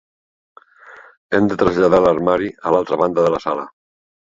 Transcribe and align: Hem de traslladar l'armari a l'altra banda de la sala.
Hem 1.39 1.51
de 1.53 1.59
traslladar 1.65 2.03
l'armari 2.09 2.53
a 2.67 2.77
l'altra 2.77 3.03
banda 3.07 3.31
de 3.31 3.33
la 3.39 3.49
sala. 3.51 3.73